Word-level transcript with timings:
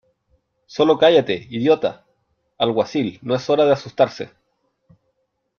¡Sólo 0.65 0.97
cállate, 0.97 1.45
idiota! 1.51 2.07
Alguacil, 2.57 3.19
no 3.21 3.35
es 3.35 3.47
hora 3.51 3.65
de 3.65 3.73
asustarse. 3.73 4.31